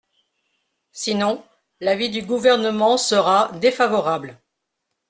[0.93, 1.45] Sinon,
[1.79, 4.35] l’avis du Gouvernement sera défavorable.